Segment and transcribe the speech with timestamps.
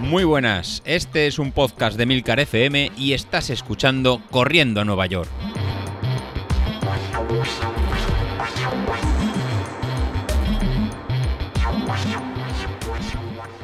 [0.00, 5.04] Muy buenas, este es un podcast de Milcar FM y estás escuchando Corriendo a Nueva
[5.06, 5.28] York.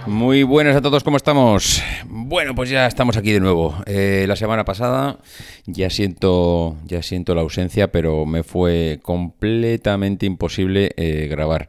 [0.07, 1.83] Muy buenas a todos, ¿cómo estamos?
[2.05, 3.75] Bueno, pues ya estamos aquí de nuevo.
[3.87, 5.19] Eh, la semana pasada
[5.67, 11.69] ya siento, ya siento la ausencia, pero me fue completamente imposible eh, grabar.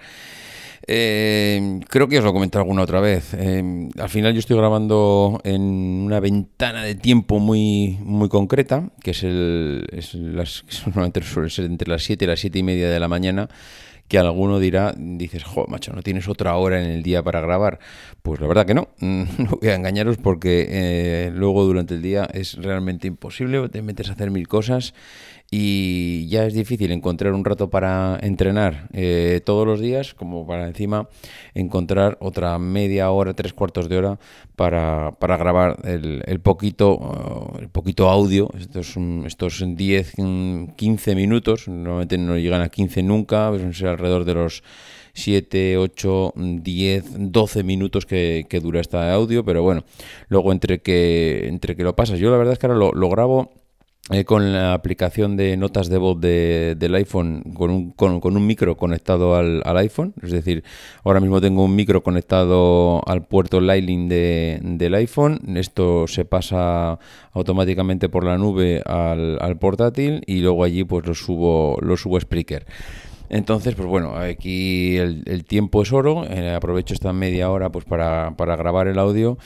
[0.87, 3.33] Eh, creo que os lo he comentado alguna otra vez.
[3.33, 9.11] Eh, al final yo estoy grabando en una ventana de tiempo muy, muy concreta, que
[9.11, 12.99] es el, es las, suele ser entre las 7 y las 7 y media de
[12.99, 13.49] la mañana
[14.07, 17.79] que alguno dirá, dices, jo, macho, ¿no tienes otra hora en el día para grabar?
[18.21, 22.27] Pues la verdad que no, no voy a engañaros porque eh, luego durante el día
[22.33, 24.93] es realmente imposible, te metes a hacer mil cosas
[25.51, 30.67] y ya es difícil encontrar un rato para entrenar eh, todos los días, como para
[30.67, 31.07] encima
[31.53, 34.19] encontrar otra media hora, tres cuartos de hora
[34.55, 40.15] para, para grabar el, poquito, uh, el poquito audio, estos, estos 10,
[40.75, 43.51] 15 minutos, normalmente no llegan a 15 nunca,
[43.95, 44.63] alrededor de los
[45.15, 49.83] 7, 8, 10, 12 minutos que, dura este audio, pero bueno,
[50.27, 53.53] luego entre que, entre que lo pasas, yo la verdad es que ahora lo, grabo
[54.11, 58.35] eh, con la aplicación de notas de voz de, del iPhone con un, con, con
[58.35, 60.13] un micro conectado al, al, iPhone.
[60.21, 60.63] Es decir,
[61.03, 65.39] ahora mismo tengo un micro conectado al puerto Lightning de, del iPhone.
[65.55, 66.99] Esto se pasa
[67.31, 72.17] automáticamente por la nube al, al portátil y luego allí pues lo subo, lo subo
[72.17, 72.65] a Spreaker.
[73.35, 76.25] Entonces, pues bueno, aquí el, el tiempo es oro.
[76.25, 79.37] Eh, aprovecho esta media hora pues para, para grabar el audio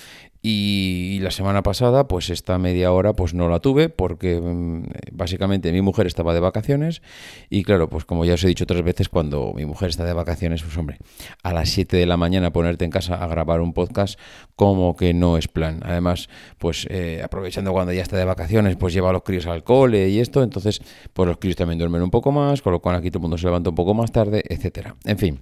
[0.41, 5.71] y la semana pasada, pues esta media hora, pues no la tuve porque mm, básicamente
[5.73, 7.01] mi mujer estaba de vacaciones
[7.49, 10.13] y claro, pues como ya os he dicho otras veces, cuando mi mujer está de
[10.13, 10.97] vacaciones, pues hombre,
[11.43, 14.17] a las 7 de la mañana ponerte en casa a grabar un podcast
[14.55, 15.81] como que no es plan.
[15.83, 19.65] Además, pues eh, aprovechando cuando ya está de vacaciones, pues lleva a los críos al
[19.65, 22.95] cole y esto, entonces pues los críos también duermen un poco más, con lo cual
[22.95, 24.95] aquí todo el mundo se levanta un poco más tarde, etcétera.
[25.03, 25.41] En fin,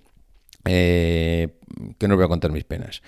[0.65, 1.49] eh,
[1.97, 3.01] que no voy a contar mis penas.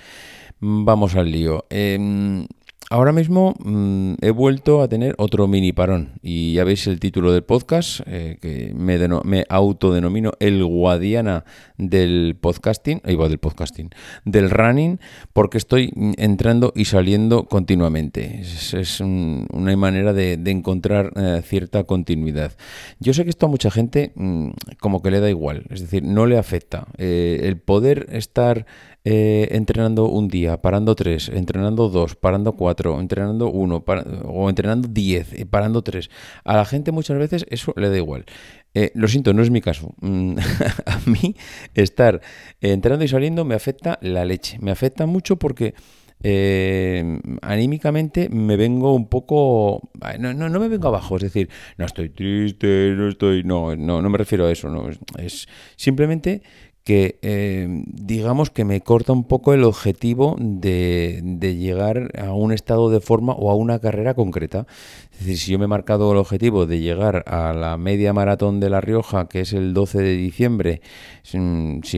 [0.59, 1.65] Vamos al lío.
[1.69, 2.45] Eh,
[2.89, 7.31] ahora mismo mmm, he vuelto a tener otro mini parón y ya veis el título
[7.31, 11.45] del podcast eh, que me, me, autodenomino el Guadiana
[11.77, 13.89] del podcasting, ahí va del podcasting,
[14.25, 15.00] del running,
[15.33, 18.41] porque estoy entrando y saliendo continuamente.
[18.41, 22.53] Es, es un, una manera de, encontrar eh, cierta continuidad.
[23.00, 26.03] Yo sé que esto a mucha gente mmm, como que le da igual, es decir,
[26.03, 26.88] no le afecta.
[26.97, 28.66] Eh, el poder estar
[29.06, 34.88] eh, entrenando un día, parando tres, entrenando dos, parando cuatro, entrenando uno, para, o entrenando
[34.88, 36.09] diez, parando tres.
[36.44, 38.25] A la gente muchas veces eso le da igual.
[38.73, 39.94] Eh, lo siento, no es mi caso.
[40.01, 41.35] a mí
[41.73, 42.22] estar
[42.62, 44.57] entrando y saliendo me afecta la leche.
[44.62, 45.73] Me afecta mucho porque...
[46.22, 49.89] Eh, anímicamente me vengo un poco
[50.19, 51.47] no, no, no, me vengo abajo es decir
[51.78, 55.47] no estoy triste no estoy no no, no me refiero a eso no es
[55.78, 56.41] simplemente
[56.89, 62.51] que eh, digamos que me corta un poco el objetivo de, de, llegar a un
[62.51, 64.66] estado de forma o a una carrera concreta.
[65.11, 68.59] Es decir, si yo me he marcado el objetivo de llegar a la media maratón
[68.59, 70.81] de La Rioja, que es el 12 de diciembre,
[71.22, 71.38] si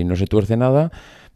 [0.04, 0.92] no se tuerce nada,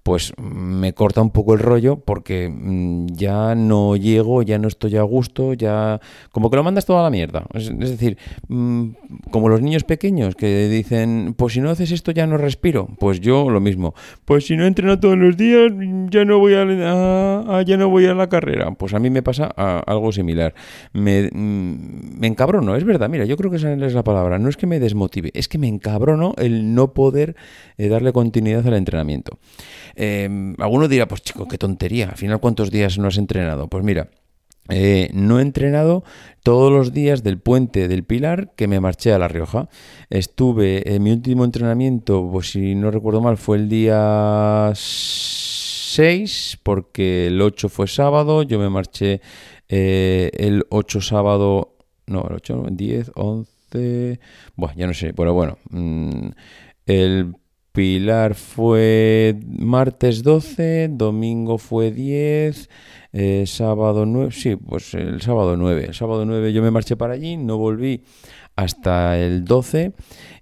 [0.06, 4.98] pues me corta un poco el rollo porque mmm, ya no llego, ya no estoy
[4.98, 6.00] a gusto, ya
[6.32, 7.48] como que lo mandas toda la mierda.
[7.56, 8.16] Es, decir,
[8.48, 8.90] mmm,
[9.32, 13.20] como los niños pequeños que dicen, pues si no haces esto ya no respiro, pues
[13.20, 13.96] yo lo mismo.
[14.26, 15.72] Pues si no entreno todos los días
[16.12, 18.76] ya no voy a, a, a ya no voy a la carrera.
[18.76, 20.54] Pues a mí me pasa a, algo similar.
[20.94, 23.10] Me, mmm, me encabrono, es verdad.
[23.10, 24.38] Mira, yo creo que esa es la palabra.
[24.38, 27.36] No es que me desmotive, es que me encabrono el no poder
[27.80, 29.40] eh, darle continuidad al entrenamiento.
[29.96, 33.68] Eh, alguno dirá, pues chico, qué tontería, al final cuántos días no has entrenado.
[33.68, 34.10] Pues mira,
[34.70, 36.04] eh, no he entrenado
[36.42, 39.70] todos los días del puente del Pilar que me marché a La Rioja.
[40.10, 47.28] Estuve en mi último entrenamiento, pues si no recuerdo mal, fue el día 6, porque
[47.28, 49.22] el 8 fue sábado, yo me marché
[49.70, 51.78] eh, el 8 sábado,
[52.08, 54.20] no, el 8, 10, 11,
[54.56, 56.30] bueno, ya no sé, pero bueno, mmm,
[56.88, 57.36] el
[57.76, 62.70] Pilar fue martes 12, domingo fue 10,
[63.12, 65.88] eh, sábado 9, sí, pues el sábado 9.
[65.88, 68.06] El sábado 9 yo me marché para allí, no volví
[68.56, 69.92] hasta el 12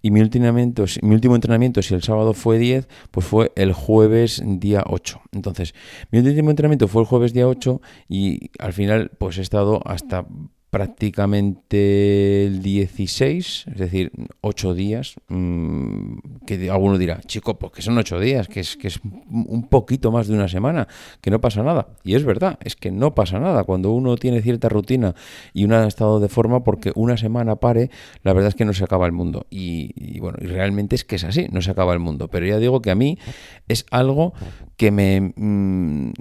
[0.04, 4.84] y mi, mi último entrenamiento, si el sábado fue 10, pues fue el jueves día
[4.88, 5.20] 8.
[5.32, 5.74] Entonces,
[6.12, 10.28] mi último entrenamiento fue el jueves día 8 y al final pues he estado hasta
[10.74, 14.12] prácticamente el 16, es decir,
[14.42, 16.16] 8 días, mm,
[16.48, 19.00] que alguno dirá, chico, pues que son 8 días, que es, que es
[19.30, 20.88] un poquito más de una semana,
[21.22, 21.90] que no pasa nada.
[22.04, 23.66] Y es verdad, es que no pasa nada.
[23.66, 25.14] Cuando uno tiene cierta rutina
[25.54, 27.92] y un estado de forma, porque una semana pare,
[28.24, 29.46] la verdad es que no se acaba el mundo.
[29.52, 32.30] Y, bueno, y realmente es que es así, no se acaba el mundo.
[32.30, 33.20] Pero ya digo que a mí
[33.68, 34.34] es algo
[34.76, 36.14] que me, mm,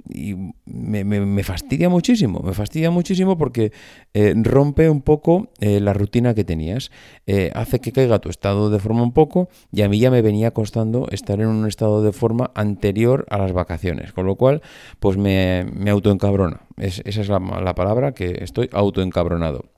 [0.65, 3.71] me, me, fastidia muchísimo, me fastidia muchísimo porque
[4.13, 6.91] eh, rompe un poco eh, la rutina que tenías,
[7.27, 10.21] eh, hace que caiga tu estado de forma un poco y a mí ya me
[10.21, 14.61] venía costando estar en un estado de forma anterior a las vacaciones, con lo cual
[14.99, 19.72] pues me, me autoencabrona, esa es la, la palabra que estoy autoencabronado.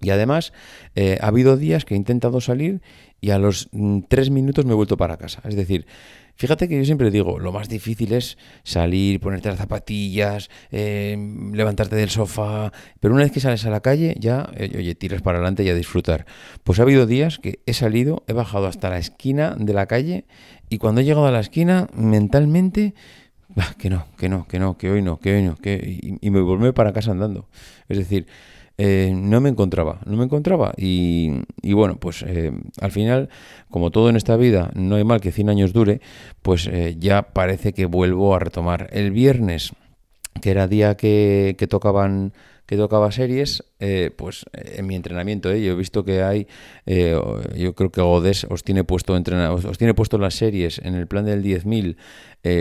[0.00, 0.52] Y además,
[1.20, 2.80] ha habido días que he intentado salir
[3.20, 5.42] y a los mm, tres minutos me he vuelto para casa.
[5.44, 5.86] Es decir,
[6.38, 11.18] Fíjate que yo siempre digo, lo más difícil es salir, ponerte las zapatillas, eh,
[11.52, 15.20] levantarte del sofá, pero una vez que sales a la calle ya, eh, oye, tiras
[15.20, 16.26] para adelante y a disfrutar.
[16.62, 20.26] Pues ha habido días que he salido, he bajado hasta la esquina de la calle
[20.68, 22.94] y cuando he llegado a la esquina, mentalmente,
[23.76, 26.30] que no, que no, que no, que hoy no, que hoy no, que, y, y
[26.30, 27.48] me volví para casa andando.
[27.88, 28.28] Es decir,
[28.80, 30.72] eh, no me encontraba, no me encontraba.
[30.76, 33.28] Y, bueno, pues eh, al final,
[33.70, 36.00] como todo en esta vida, no hay mal que 100 años dure,
[36.42, 38.88] pues eh, ya parece que vuelvo a retomar.
[38.92, 39.72] El viernes,
[40.40, 42.32] que era día que, que tocaban
[42.68, 46.46] que tocaba series, eh, pues en mi entrenamiento, eh, yo he visto que hay,
[46.84, 47.18] eh,
[47.56, 51.24] yo creo que Godes os tiene puesto os tiene puesto las series en el plan
[51.24, 51.96] del 10.000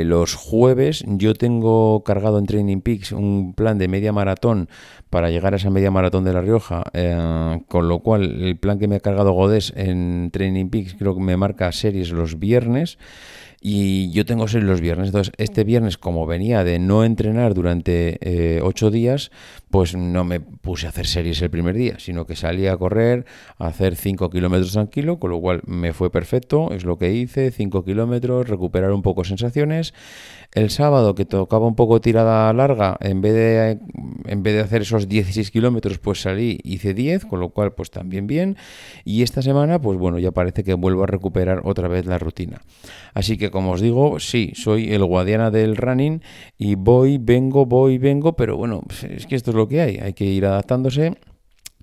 [0.05, 1.03] los jueves.
[1.05, 4.69] Yo tengo cargado en Training Peaks un plan de media maratón
[5.09, 6.83] para llegar a esa media maratón de La Rioja,
[7.67, 11.21] con lo cual el plan que me ha cargado Godes en Training Peaks creo que
[11.21, 12.97] me marca series los viernes.
[13.59, 15.07] Y yo tengo series los viernes.
[15.07, 19.31] Entonces, este viernes, como venía de no entrenar durante eh, ocho días,
[19.71, 23.25] pues no me puse a hacer series el primer día, sino que salí a correr,
[23.57, 26.71] a hacer cinco kilómetros tranquilo, con lo cual me fue perfecto.
[26.71, 29.93] Es lo que hice, cinco kilómetros, recuperar un poco sensaciones.
[30.53, 33.79] El sábado, que tocaba un poco tirada larga, en vez de,
[34.25, 37.91] en vez de hacer esos 16 kilómetros, pues salí, hice 10, con lo cual, pues
[37.91, 38.55] también bien.
[39.03, 42.61] Y esta semana, pues bueno, ya parece que vuelvo a recuperar otra vez la rutina.
[43.13, 46.21] Así que, como os digo, sí, soy el guadiana del running
[46.57, 50.13] y voy, vengo, voy, vengo, pero bueno, es que esto es lo que hay, hay
[50.13, 51.15] que ir adaptándose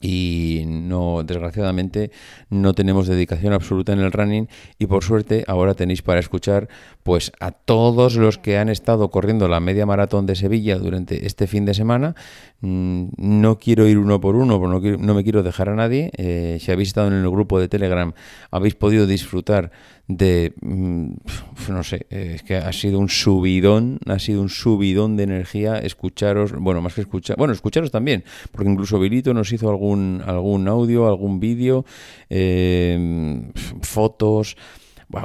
[0.00, 2.10] y no desgraciadamente
[2.50, 4.48] no tenemos dedicación absoluta en el running
[4.78, 6.68] y por suerte ahora tenéis para escuchar
[7.02, 11.46] pues a todos los que han estado corriendo la media maratón de Sevilla durante este
[11.46, 12.14] fin de semana.
[12.60, 16.10] Mm, no quiero ir uno por uno no, no me quiero dejar a nadie.
[16.16, 18.12] Eh, si habéis estado en el grupo de Telegram
[18.50, 19.70] habéis podido disfrutar
[20.06, 21.12] de, mm,
[21.70, 26.52] no sé, es que ha sido un subidón, ha sido un subidón de energía escucharos,
[26.52, 29.93] bueno, más que escuchar, bueno, escucharos también, porque incluso Vilito nos hizo algún,
[30.24, 31.84] algún audio, algún vídeo,
[32.30, 33.50] eh,
[33.82, 34.56] fotos,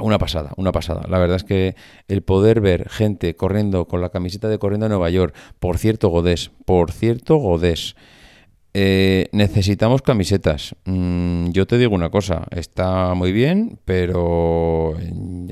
[0.02, 1.06] una pasada, una pasada.
[1.08, 1.74] La verdad es que
[2.08, 6.08] el poder ver gente corriendo con la camiseta de corriendo a Nueva York, por cierto,
[6.08, 7.96] Godés, por cierto, Godés.
[8.72, 10.76] Eh, necesitamos camisetas.
[10.84, 14.94] Mm, yo te digo una cosa, está muy bien, pero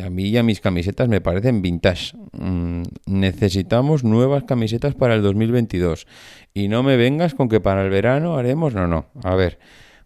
[0.05, 2.17] a mí y a mis camisetas me parecen vintage.
[2.33, 6.07] Mm, necesitamos nuevas camisetas para el 2022.
[6.55, 8.75] Y no me vengas con que para el verano haremos...
[8.75, 9.07] No, no.
[9.25, 9.59] A ver.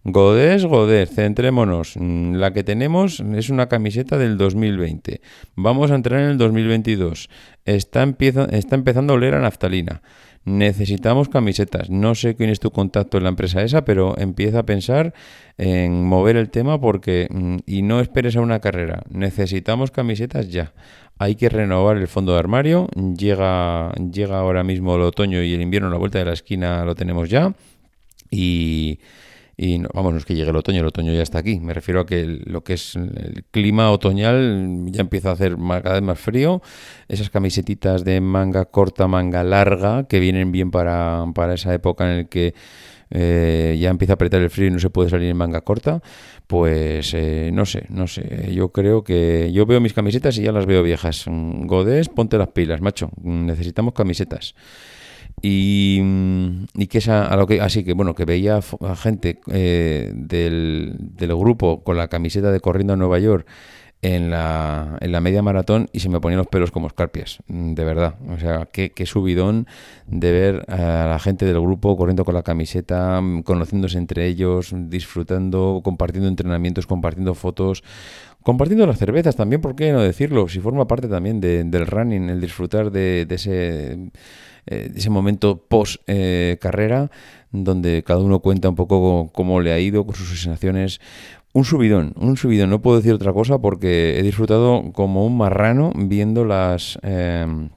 [0.04, 1.96] Godés, Godés, centrémonos.
[1.96, 5.20] Mm, la que tenemos es una camiseta del 2020.
[5.54, 7.28] Vamos a entrar en el 2022.
[7.66, 10.02] Está, empieza, está empezando a oler a naftalina
[10.44, 11.90] necesitamos camisetas.
[11.90, 15.14] No sé quién es tu contacto en la empresa esa, pero empieza a pensar
[15.58, 19.02] en mover el tema porque mm, y no esperes a una carrera.
[19.10, 20.72] Necesitamos camisetas ya.
[21.18, 22.88] Hay que renovar el fondo de armario.
[23.16, 26.84] Llega, llega ahora mismo el otoño y el invierno a la vuelta de la esquina
[26.84, 27.54] lo tenemos ya.
[28.30, 28.98] Y
[29.56, 31.60] y vamos, no es que llegue el otoño, el otoño ya está aquí.
[31.60, 35.94] Me refiero a que lo que es el clima otoñal ya empieza a hacer cada
[35.94, 36.62] vez más frío.
[37.08, 42.16] Esas camisetitas de manga corta, manga larga, que vienen bien para, para esa época en
[42.18, 42.54] la que
[43.14, 46.00] eh, ya empieza a apretar el frío y no se puede salir en manga corta,
[46.46, 48.50] pues eh, no sé, no sé.
[48.54, 51.26] Yo creo que yo veo mis camisetas y ya las veo viejas.
[51.26, 53.10] Godés, ponte las pilas, macho.
[53.22, 54.54] Necesitamos camisetas.
[55.44, 56.00] Y,
[56.88, 61.36] que esa, a lo que, así que bueno, que veía a gente eh, del, del,
[61.36, 63.46] grupo con la camiseta de Corriendo a Nueva York
[64.02, 67.74] en la, en la media maratón y se me ponían los pelos como escarpias, mm,
[67.74, 68.16] de verdad.
[68.28, 69.68] O sea, qué, qué subidón
[70.08, 74.74] de ver a la gente del grupo corriendo con la camiseta, mm, conociéndose entre ellos,
[74.74, 77.84] disfrutando, compartiendo entrenamientos, compartiendo fotos.
[78.42, 80.48] Compartiendo las cervezas también, ¿por qué no decirlo?
[80.48, 84.10] Si forma parte también del running, el disfrutar de, de ese
[84.66, 87.10] eh, ese momento post eh, carrera
[87.50, 91.00] donde cada uno cuenta un poco cómo le ha ido, con sus sensaciones.
[91.52, 95.92] Un subidón, un subidón, no puedo decir otra cosa porque he disfrutado como un marrano
[95.94, 96.98] viendo las...
[97.02, 97.68] Eh,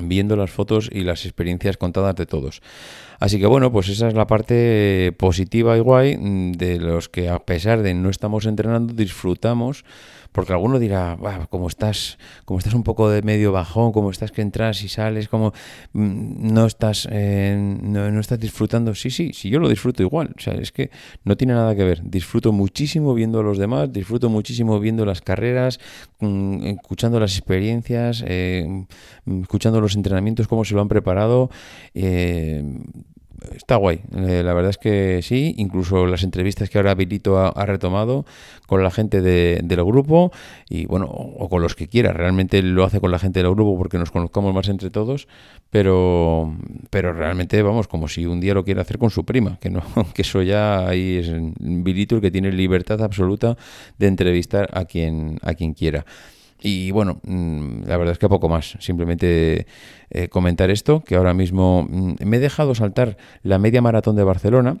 [0.00, 2.62] viendo las fotos y las experiencias contadas de todos.
[3.18, 6.16] Así que bueno, pues esa es la parte positiva y guay
[6.52, 9.84] de los que a pesar de no estamos entrenando, disfrutamos
[10.36, 11.16] porque alguno dirá,
[11.48, 15.28] como estás, como estás un poco de medio bajón, como estás que entras y sales,
[15.28, 15.54] como
[15.94, 18.94] mm, no estás, no, estás disfrutando.
[18.94, 20.34] Sí, sí, sí, yo lo disfruto igual.
[20.36, 20.90] O sea, es que
[21.24, 22.02] no tiene nada que ver.
[22.04, 25.80] Disfruto muchísimo viendo a los demás, disfruto muchísimo viendo las carreras,
[26.20, 28.84] mm, escuchando las experiencias, eh,
[29.24, 31.50] mm, escuchando los entrenamientos, cómo se lo han preparado.
[31.94, 32.64] Eh,
[33.54, 34.00] está guay.
[34.16, 38.24] Eh, la verdad es que sí, incluso las entrevistas que ahora Habilito ha, retomado
[38.66, 40.32] con la gente del grupo
[40.68, 42.12] y bueno, o, con los que quiera.
[42.12, 45.28] Realmente lo hace con la gente del grupo porque nos conozcamos más entre todos,
[45.70, 46.54] pero,
[46.90, 49.82] pero realmente vamos, como si un día lo quiera hacer con su prima, que no,
[50.14, 53.56] que eso ya ahí es Habilito el que tiene libertad absoluta
[53.98, 56.04] de entrevistar a quien, a quien quiera.
[56.60, 58.76] Y bueno, mm, la verdad es que poco más.
[58.80, 59.66] Simplemente
[60.10, 64.24] eh, comentar esto, que ahora mismo mm, me he dejado saltar la media maratón de
[64.24, 64.78] Barcelona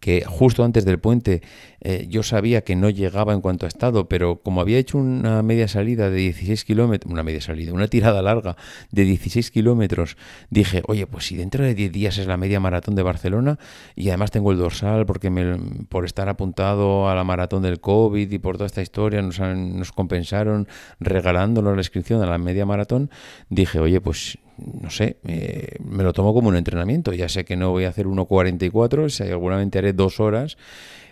[0.00, 1.42] que justo antes del puente
[1.80, 5.42] eh, yo sabía que no llegaba en cuanto a estado, pero como había hecho una
[5.42, 8.56] media salida de 16 kilómetros, una media salida, una tirada larga
[8.90, 10.16] de 16 kilómetros,
[10.50, 13.58] dije, oye, pues si dentro de 10 días es la media maratón de Barcelona
[13.96, 15.56] y además tengo el dorsal porque me,
[15.88, 19.92] por estar apuntado a la maratón del COVID y por toda esta historia nos, nos
[19.92, 20.68] compensaron
[21.00, 23.10] regalándonos la inscripción a la media maratón,
[23.48, 25.18] dije, oye, pues no sé,
[25.84, 27.12] me lo tomo como un entrenamiento.
[27.12, 30.56] Ya sé que no voy a hacer 1.44, seguramente haré dos horas,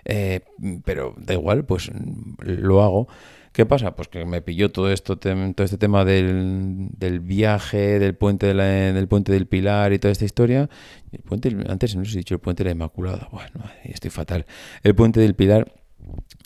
[0.05, 0.41] eh,
[0.85, 1.91] pero da igual, pues
[2.39, 3.09] lo hago.
[3.53, 3.97] ¿Qué pasa?
[3.97, 9.09] Pues que me pilló todo esto, todo este tema del, del viaje, del puente del
[9.09, 10.71] puente del Pilar y toda esta historia.
[11.11, 13.29] El puente, antes no si he dicho el puente de la Inmaculada.
[13.33, 14.47] Bueno, estoy fatal.
[14.85, 15.80] El puente del Pilar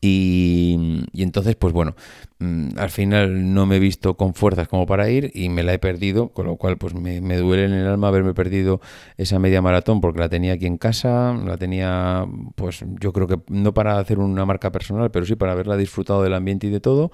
[0.06, 1.94] y, entonces, pues bueno,
[2.38, 5.72] mm, al final no me he visto con fuerzas como para ir y me la
[5.72, 8.82] he perdido, con lo cual pues me, duele en el alma haberme perdido
[9.16, 13.38] esa media maratón porque la tenía aquí en casa, la tenía pues yo creo que
[13.48, 16.80] no para hacer una marca personal, pero sí para haberla disfrutado del ambiente y de
[16.80, 17.10] todo.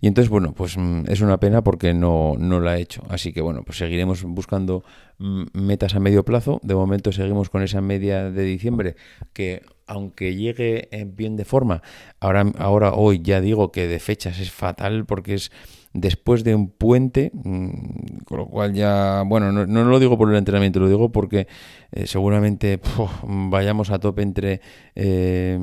[0.00, 3.02] Y entonces, bueno, pues mm, es una pena porque no, no la he hecho.
[3.08, 4.82] Así que bueno, pues seguiremos buscando
[5.18, 6.60] mm, metas a medio plazo.
[6.64, 8.96] De momento seguimos con esa media de diciembre
[9.32, 11.82] que aunque llegue bien de forma,
[12.20, 15.50] ahora, ahora hoy ya digo que de fechas es fatal porque es
[15.94, 20.28] después de un puente, mm, con lo cual ya, bueno, no, no lo digo por
[20.28, 21.46] el entrenamiento, lo digo porque
[21.92, 22.80] eh, seguramente
[23.22, 24.60] vayamos a tope entre
[24.96, 25.58] eh,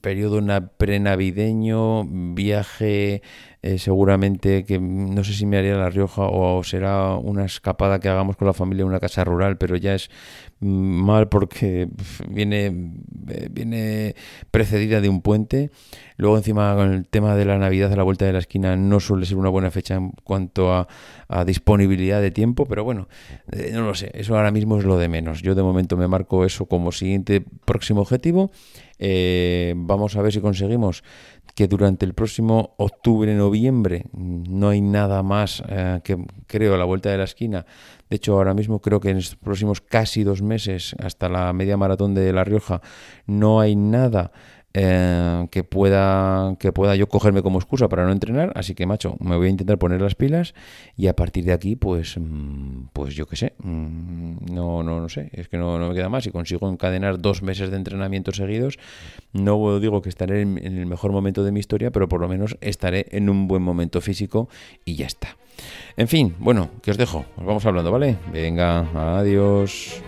[0.00, 0.40] periodo
[0.76, 3.22] prenavideño, viaje,
[3.64, 8.08] eh, seguramente que no sé si me haría La Rioja o será una escapada que
[8.08, 10.10] hagamos con la familia en una casa rural, pero ya es
[10.58, 11.88] mm, mal porque
[12.28, 12.72] viene,
[13.50, 14.16] viene
[14.50, 15.70] precedida de un puente.
[16.16, 18.98] Luego encima con el tema de la Navidad a la vuelta de la esquina no
[18.98, 20.88] suele ser una buena fecha en cuanto a,
[21.46, 23.08] disponibilidad de tiempo, pero bueno,
[23.72, 25.40] no lo sé, eso ahora mismo es lo de menos.
[25.40, 28.50] Yo de momento me marco eso como siguiente próximo objetivo.
[28.98, 31.02] Eh, vamos a ver si conseguimos
[31.54, 36.84] que durante el próximo octubre, noviembre, no hay nada más eh, que creo a la
[36.84, 37.66] vuelta de la esquina.
[38.08, 41.76] De hecho, ahora mismo creo que en estos próximos casi dos meses, hasta la media
[41.76, 42.80] maratón de La Rioja,
[43.26, 44.32] no hay nada
[44.74, 48.52] eh, que pueda que pueda yo cogerme como excusa para no entrenar.
[48.54, 50.54] Así que macho me voy a intentar poner las pilas
[50.96, 53.54] y a partir de aquí pues mm, pues yo qué sé.
[53.62, 55.30] Mm, no no no sé.
[55.32, 56.24] Es que no, me queda más.
[56.24, 58.78] Si consigo encadenar dos meses de entrenamiento seguidos
[59.32, 62.28] no digo que estaré en, en el mejor momento de mi historia pero por lo
[62.28, 64.48] menos estaré en un buen momento físico
[64.84, 65.36] y ya está.
[65.96, 70.02] En fin bueno que os dejo os vamos hablando vale venga adiós